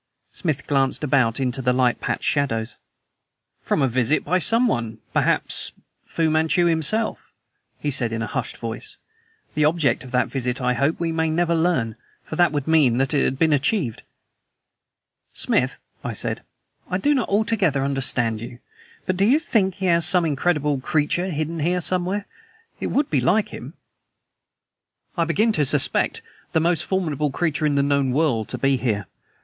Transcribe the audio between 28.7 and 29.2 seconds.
hidden here.